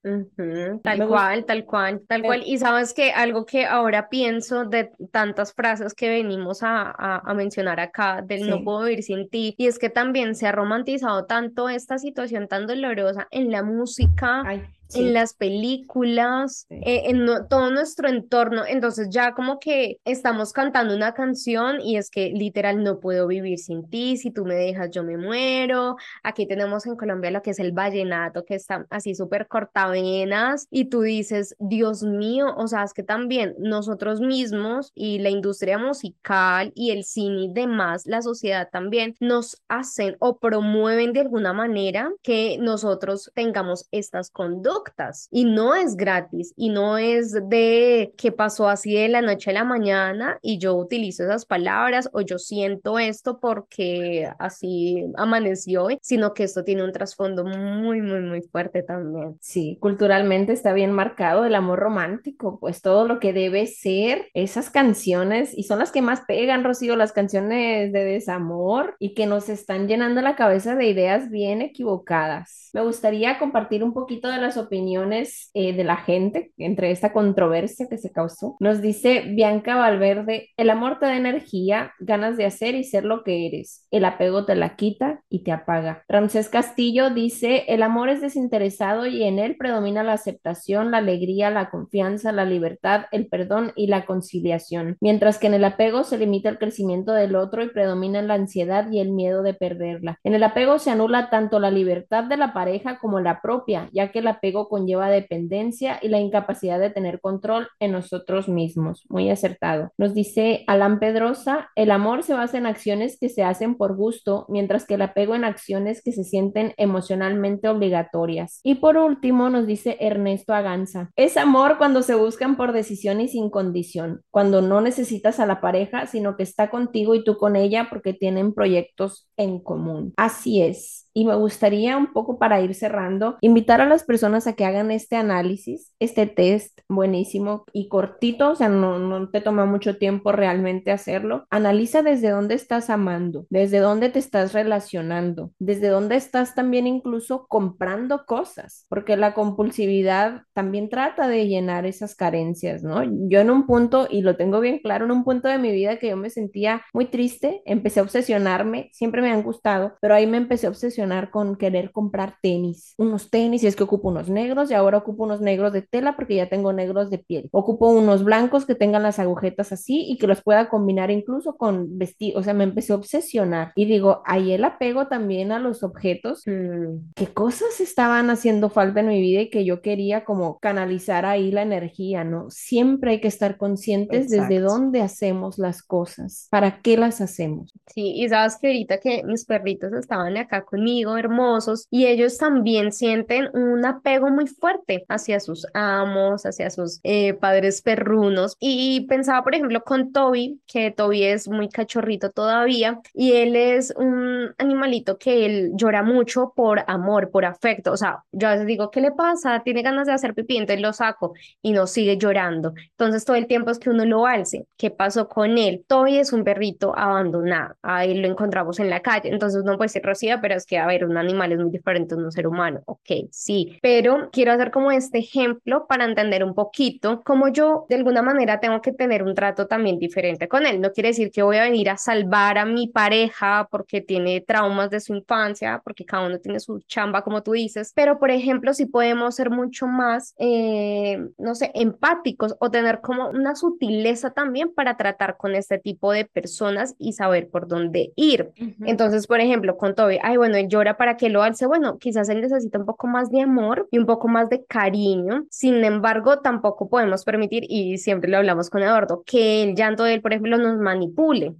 [0.83, 2.43] Tal cual, tal cual, tal cual.
[2.45, 7.79] Y sabes que algo que ahora pienso de tantas frases que venimos a, a, mencionar
[7.79, 11.69] acá, del no puedo vivir sin ti, y es que también se ha romantizado tanto
[11.69, 14.69] esta situación tan dolorosa en la música, はい。
[14.95, 18.63] En las películas, eh, en todo nuestro entorno.
[18.67, 23.59] Entonces ya como que estamos cantando una canción y es que literal no puedo vivir
[23.59, 25.95] sin ti, si tú me dejas yo me muero.
[26.23, 30.85] Aquí tenemos en Colombia lo que es el vallenato, que está así súper cortavenas y
[30.85, 36.71] tú dices, Dios mío, o sea, es que también nosotros mismos y la industria musical
[36.75, 42.11] y el cine y demás, la sociedad también nos hacen o promueven de alguna manera
[42.21, 44.82] que nosotros tengamos estas conductas
[45.31, 49.53] y no es gratis y no es de que pasó así de la noche a
[49.53, 55.99] la mañana y yo utilizo esas palabras o yo siento esto porque así amaneció hoy,
[56.01, 59.37] sino que esto tiene un trasfondo muy, muy, muy fuerte también.
[59.41, 64.69] Sí, culturalmente está bien marcado el amor romántico, pues todo lo que debe ser esas
[64.69, 69.49] canciones y son las que más pegan, Rocío, las canciones de desamor y que nos
[69.49, 72.69] están llenando la cabeza de ideas bien equivocadas.
[72.73, 77.87] Me gustaría compartir un poquito de las opiniones eh, de la gente entre esta controversia
[77.89, 78.57] que se causó.
[78.59, 83.23] Nos dice Bianca Valverde, el amor te da energía, ganas de hacer y ser lo
[83.23, 83.87] que eres.
[83.91, 86.03] El apego te la quita y te apaga.
[86.07, 91.49] Ramsés Castillo dice, el amor es desinteresado y en él predomina la aceptación, la alegría,
[91.49, 96.17] la confianza, la libertad, el perdón y la conciliación, mientras que en el apego se
[96.17, 100.19] limita el crecimiento del otro y predomina la ansiedad y el miedo de perderla.
[100.23, 104.11] En el apego se anula tanto la libertad de la pareja como la propia, ya
[104.11, 109.05] que el apego conlleva dependencia y la incapacidad de tener control en nosotros mismos.
[109.09, 109.91] Muy acertado.
[109.97, 114.45] Nos dice Alan Pedrosa, el amor se basa en acciones que se hacen por gusto,
[114.49, 118.59] mientras que el apego en acciones que se sienten emocionalmente obligatorias.
[118.63, 123.27] Y por último, nos dice Ernesto Aganza, es amor cuando se buscan por decisión y
[123.27, 127.55] sin condición, cuando no necesitas a la pareja, sino que está contigo y tú con
[127.55, 130.13] ella porque tienen proyectos en común.
[130.17, 131.09] Así es.
[131.13, 134.89] Y me gustaría un poco para ir cerrando, invitar a las personas a que hagan
[134.89, 140.31] este análisis, este test buenísimo y cortito, o sea, no, no te toma mucho tiempo
[140.31, 141.45] realmente hacerlo.
[141.51, 147.45] Analiza desde dónde estás amando, desde dónde te estás relacionando, desde dónde estás también incluso
[147.47, 153.03] comprando cosas, porque la compulsividad también trata de llenar esas carencias, ¿no?
[153.03, 155.97] Yo en un punto, y lo tengo bien claro, en un punto de mi vida
[155.97, 160.25] que yo me sentía muy triste, empecé a obsesionarme, siempre me han gustado, pero ahí
[160.25, 164.29] me empecé a obsesionar con querer comprar tenis, unos tenis, y es que ocupo unos
[164.29, 167.49] negros y ahora ocupo unos negros de tela porque ya tengo negros de piel.
[167.51, 171.97] Ocupo unos blancos que tengan las agujetas así y que los pueda combinar incluso con
[171.97, 175.83] vestir, o sea, me empecé a obsesionar y digo, ahí el apego también a los
[175.83, 180.59] objetos, mm, qué cosas estaban haciendo falta en mi vida y que yo quería como
[180.59, 182.49] canalizar ahí la energía, ¿no?
[182.49, 187.73] Siempre hay que estar conscientes desde dónde hacemos las cosas, para qué las hacemos.
[187.87, 192.91] Sí, y sabes que ahorita que mis perritos estaban acá conmigo, hermosos, y ellos también
[192.91, 198.55] sienten un apego muy fuerte hacia sus amos, hacia sus eh, padres perrunos.
[198.59, 203.93] Y pensaba, por ejemplo, con Toby, que Toby es muy cachorrito todavía, y él es
[203.97, 207.91] un animalito que él llora mucho por amor, por afecto.
[207.91, 209.61] O sea, yo a veces digo, ¿qué le pasa?
[209.63, 212.73] Tiene ganas de hacer pipí, entonces lo saco y no sigue llorando.
[212.91, 214.67] Entonces todo el tiempo es que uno lo alce.
[214.77, 215.83] ¿Qué pasó con él?
[215.87, 217.75] Toby es un perrito abandonado.
[217.81, 219.29] Ahí lo encontramos en la calle.
[219.29, 222.15] Entonces uno puede ser Rocío, pero es que a ver, un animal es muy diferente
[222.15, 226.53] a un ser humano, ok, sí, pero quiero hacer como este ejemplo para entender un
[226.53, 230.81] poquito cómo yo de alguna manera tengo que tener un trato también diferente con él.
[230.81, 234.89] No quiere decir que voy a venir a salvar a mi pareja porque tiene traumas
[234.89, 238.73] de su infancia, porque cada uno tiene su chamba, como tú dices, pero por ejemplo,
[238.73, 244.73] si podemos ser mucho más, eh, no sé, empáticos o tener como una sutileza también
[244.73, 248.51] para tratar con este tipo de personas y saber por dónde ir.
[248.85, 252.41] Entonces, por ejemplo, con Toby, ay, bueno, llora para que lo alce, bueno, quizás él
[252.41, 255.45] necesita un poco más de amor y un poco más de cariño.
[255.49, 260.15] Sin embargo, tampoco podemos permitir, y siempre lo hablamos con Eduardo, que el llanto de
[260.15, 261.53] él, por ejemplo, nos manipule.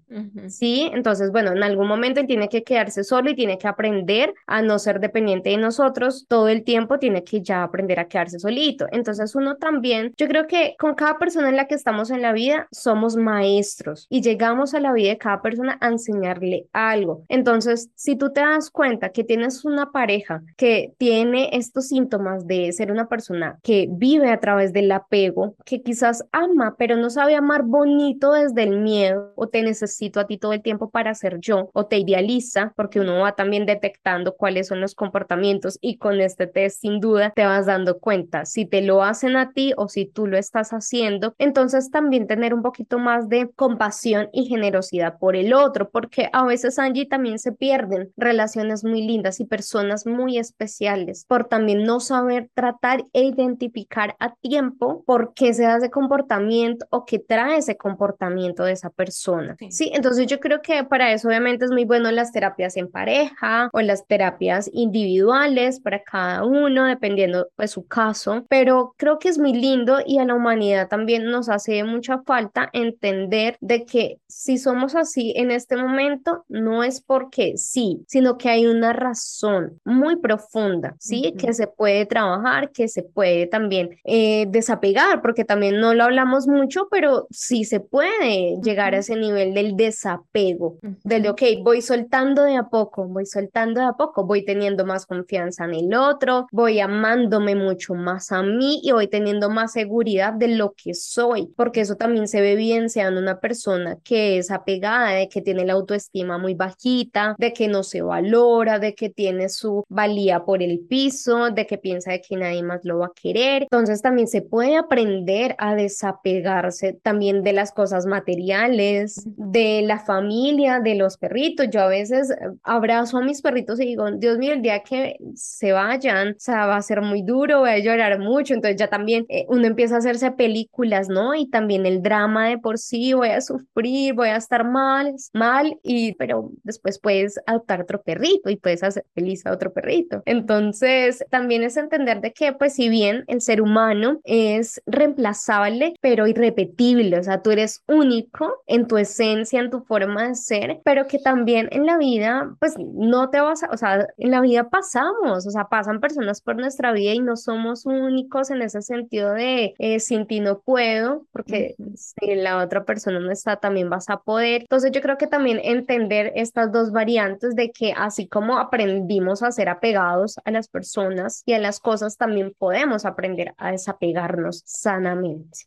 [0.48, 0.90] ¿Sí?
[0.94, 4.62] Entonces, bueno, en algún momento él tiene que quedarse solo y tiene que aprender a
[4.62, 6.26] no ser dependiente de nosotros.
[6.28, 8.88] Todo el tiempo tiene que ya aprender a quedarse solito.
[8.92, 12.34] Entonces, uno también, yo creo que con cada persona en la que estamos en la
[12.34, 17.24] vida, somos maestros y llegamos a la vida de cada persona a enseñarle algo.
[17.30, 22.72] Entonces, si tú te das cuenta, que tienes una pareja que tiene estos síntomas de
[22.72, 27.36] ser una persona que vive a través del apego, que quizás ama, pero no sabe
[27.36, 31.40] amar bonito desde el miedo, o te necesito a ti todo el tiempo para ser
[31.40, 36.20] yo, o te idealiza, porque uno va también detectando cuáles son los comportamientos y con
[36.22, 39.88] este test sin duda te vas dando cuenta si te lo hacen a ti o
[39.88, 41.36] si tú lo estás haciendo.
[41.38, 46.46] Entonces también tener un poquito más de compasión y generosidad por el otro, porque a
[46.46, 51.84] veces Angie también se pierden relaciones muy muy lindas y personas muy especiales por también
[51.84, 57.18] no saber tratar e identificar a tiempo por qué se da ese comportamiento o qué
[57.18, 59.58] trae ese comportamiento de esa persona.
[59.72, 59.90] Sí.
[59.96, 63.82] entonces yo creo que para eso obviamente es muy bueno las terapias en pareja o
[63.82, 69.54] las terapias individuales para cada uno, dependiendo de su caso, pero creo que es muy
[69.54, 74.94] lindo y a la humanidad también nos hace mucha falta entender de que si somos
[74.96, 80.96] así en este momento, no es porque sí, sino que hay una razón muy profunda,
[81.00, 81.34] ¿sí?
[81.38, 86.48] Que se puede trabajar, que se puede también eh, desapegar, porque también no lo hablamos
[86.48, 91.82] mucho, pero sí se puede llegar a ese nivel del desapego, del de, ok, voy
[91.82, 95.94] soltando de a poco, voy soltando de a poco, voy teniendo más confianza en el
[95.94, 100.94] otro, voy amándome mucho más a mí y voy teniendo más seguridad de lo que
[100.94, 105.66] soy, porque eso también se ve evidenciando una persona que es apegada, de que tiene
[105.66, 110.64] la autoestima muy bajita, de que no se valora, de que tiene su valía por
[110.64, 113.64] el piso, de que piensa de que nadie más lo va a querer.
[113.64, 120.80] Entonces también se puede aprender a desapegarse también de las cosas materiales, de la familia,
[120.80, 121.68] de los perritos.
[121.70, 125.18] Yo a veces eh, abrazo a mis perritos y digo, Dios mío, el día que
[125.36, 128.54] se vayan, o sea, va a ser muy duro, voy a llorar mucho.
[128.54, 131.36] Entonces ya también eh, uno empieza a hacerse películas, ¿no?
[131.36, 135.78] Y también el drama de por sí, voy a sufrir, voy a estar mal, mal,
[135.84, 140.22] y pero después puedes adoptar otro perrito y puedes hacer feliz a otro perrito.
[140.26, 146.28] Entonces, también es entender de que, pues, si bien el ser humano es reemplazable, pero
[146.28, 151.08] irrepetible, o sea, tú eres único en tu esencia, en tu forma de ser, pero
[151.08, 154.70] que también en la vida, pues, no te vas a, o sea, en la vida
[154.70, 159.34] pasamos, o sea, pasan personas por nuestra vida y no somos únicos en ese sentido
[159.34, 164.10] de eh, sin ti no puedo, porque si la otra persona no está, también vas
[164.10, 164.62] a poder.
[164.62, 169.52] Entonces, yo creo que también entender estas dos variantes de que así como aprendimos a
[169.52, 175.60] ser apegados a las personas y a las cosas, también podemos aprender a desapegarnos sanamente.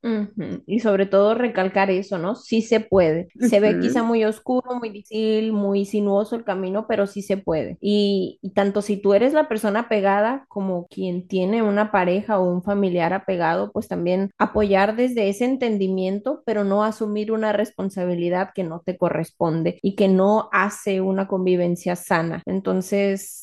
[0.66, 2.35] Y sobre todo recalcar eso, ¿no?
[2.35, 3.29] Sí se puede.
[3.41, 7.79] Se ve quizá muy oscuro, muy difícil, muy sinuoso el camino, pero sí se puede.
[7.81, 12.51] Y, y tanto si tú eres la persona apegada como quien tiene una pareja o
[12.51, 18.64] un familiar apegado, pues también apoyar desde ese entendimiento, pero no asumir una responsabilidad que
[18.64, 22.43] no te corresponde y que no hace una convivencia sana.
[22.47, 22.66] Entonces,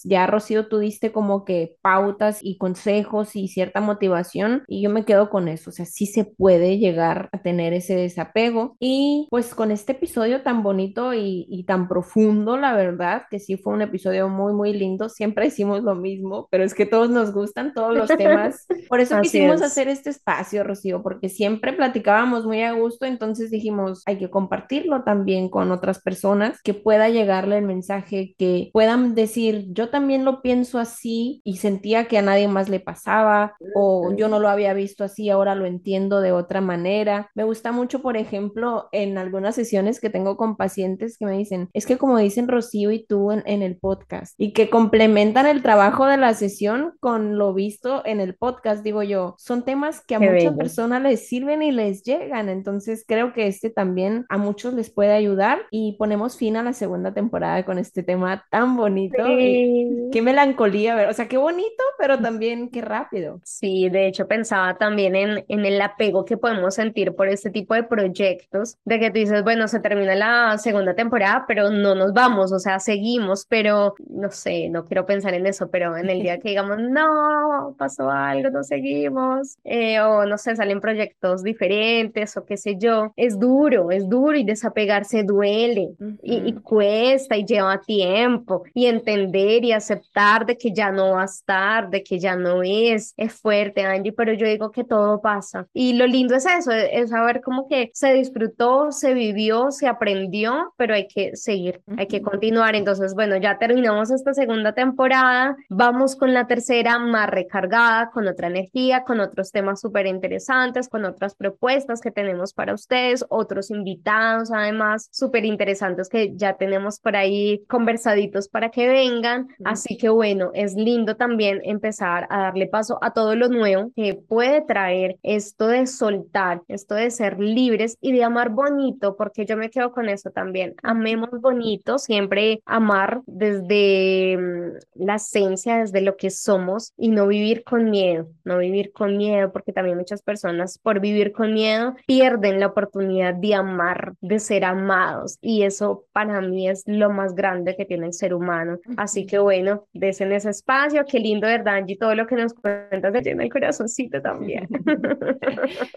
[0.04, 5.06] ya Rocío, tú diste como que pautas y consejos y cierta motivación y yo me
[5.06, 9.56] quedo con eso, o sea, sí se puede llegar a tener ese desapego y pues
[9.56, 13.82] con este episodio tan bonito y, y tan profundo, la verdad, que sí fue un
[13.82, 17.96] episodio muy, muy lindo, siempre hicimos lo mismo, pero es que todos nos gustan todos
[17.96, 23.06] los temas, por eso quisimos hacer este espacio, Rocío, porque siempre platicábamos muy a gusto,
[23.06, 28.70] entonces dijimos, hay que compartirlo también con otras personas, que pueda llegarle el mensaje, que
[28.74, 33.56] puedan decir, yo también lo pienso así y sentía que a nadie más le pasaba
[33.76, 37.30] o yo no lo había visto así, ahora lo entiendo de otra manera.
[37.36, 41.70] Me gusta mucho, por ejemplo, en algunas sesiones que tengo con pacientes que me dicen,
[41.74, 45.62] es que como dicen Rocío y tú en, en el podcast y que complementan el
[45.62, 50.16] trabajo de la sesión con lo visto en el podcast, digo yo, son temas que
[50.16, 52.50] a muchas personas les sirven y les llegan.
[52.50, 56.74] Entonces creo que este también a muchos les puede ayudar y ponemos fin a la
[56.74, 59.03] segunda temporada con este tema tan bonito.
[59.12, 63.40] Qué melancolía, o sea, qué bonito, pero también qué rápido.
[63.44, 67.74] Sí, de hecho pensaba también en, en el apego que podemos sentir por este tipo
[67.74, 72.14] de proyectos, de que tú dices, bueno, se termina la segunda temporada, pero no nos
[72.14, 76.22] vamos, o sea, seguimos, pero no sé, no quiero pensar en eso, pero en el
[76.22, 82.38] día que digamos, no, pasó algo, no seguimos, eh, o no sé, salen proyectos diferentes
[82.38, 83.14] o qué sé yo.
[83.16, 89.72] Es duro, es duro y desapegarse duele y, cuesta y lleva tiempo y entender y
[89.72, 93.84] aceptar de que ya no va a estar, de que ya no es, es fuerte,
[93.84, 95.68] Angie, pero yo digo que todo pasa.
[95.74, 100.74] Y lo lindo es eso, es saber cómo que se disfrutó, se vivió, se aprendió,
[100.78, 102.76] pero hay que seguir, hay que continuar.
[102.76, 108.48] Entonces, bueno, ya terminamos esta segunda temporada, vamos con la tercera más recargada, con otra
[108.48, 114.14] energía, con otros temas súper interesantes, con otras propuestas que tenemos para ustedes, otros invitados
[114.52, 119.48] además súper interesantes que ya tenemos por ahí conversaditos para que vengan.
[119.64, 124.16] Así que bueno, es lindo también empezar a darle paso a todo lo nuevo que
[124.16, 129.58] puede traer esto de soltar, esto de ser libres y de amar bonito, porque yo
[129.58, 130.76] me quedo con eso también.
[130.84, 137.64] Amemos bonito, siempre amar desde mm, la esencia, desde lo que somos y no vivir
[137.64, 142.60] con miedo, no vivir con miedo, porque también muchas personas por vivir con miedo pierden
[142.60, 147.76] la oportunidad de amar, de ser amados y eso para mí es lo más grande
[147.76, 148.63] que tiene el ser humano.
[148.98, 151.98] Así que bueno, en ese espacio, qué lindo, ¿verdad, Angie?
[151.98, 154.68] Todo lo que nos cuentas de llena el corazoncito también.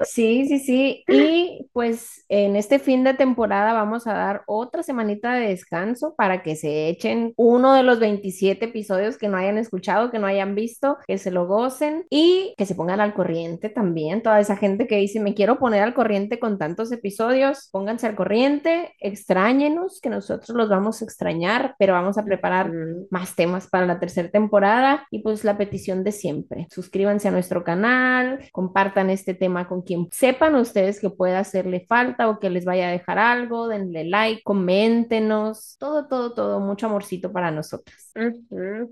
[0.03, 1.05] Sí, sí, sí.
[1.09, 6.43] Y pues en este fin de temporada vamos a dar otra semanita de descanso para
[6.43, 10.55] que se echen uno de los 27 episodios que no hayan escuchado, que no hayan
[10.55, 14.23] visto, que se lo gocen y que se pongan al corriente también.
[14.23, 18.15] Toda esa gente que dice, me quiero poner al corriente con tantos episodios, pónganse al
[18.17, 23.69] corriente, extrañenos, que nosotros los vamos a extrañar, pero vamos a preparar preparar más temas
[23.69, 25.07] para la tercera temporada.
[25.11, 26.67] Y pues la petición de siempre.
[26.71, 32.29] Suscríbanse a nuestro canal, compartan este tema con quien sepan ustedes que pueda hacerle falta
[32.29, 37.33] o que les vaya a dejar algo, denle like, coméntenos, todo, todo, todo, mucho amorcito
[37.33, 38.13] para nosotras.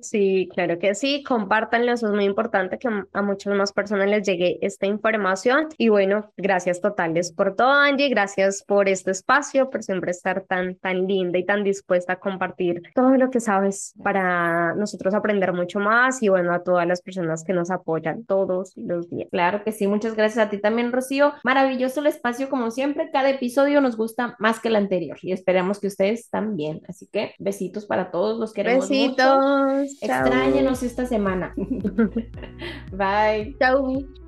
[0.01, 4.27] Sí, claro que sí, compártanlo, eso es muy importante que a muchas más personas les
[4.27, 5.69] llegue esta información.
[5.79, 10.77] Y bueno, gracias totales por todo Angie, gracias por este espacio, por siempre estar tan,
[10.77, 13.54] tan linda y tan dispuesta a compartir todo lo que sabes
[14.03, 18.73] para nosotros aprender mucho más y bueno, a todas las personas que nos apoyan todos
[18.77, 19.29] los días.
[19.31, 21.33] Claro que sí, muchas gracias a ti también, Rocío.
[21.45, 25.81] Maravilloso el espacio como siempre, cada episodio nos gusta más que el anterior y esperamos
[25.81, 26.83] que ustedes también.
[26.89, 30.03] Así que besitos para todos, los queremos Besitos.
[30.03, 31.55] Extrañenos esta semana.
[32.93, 33.57] Bye.
[33.59, 34.24] Chao.